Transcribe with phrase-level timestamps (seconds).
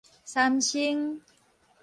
[0.23, 1.21] 三星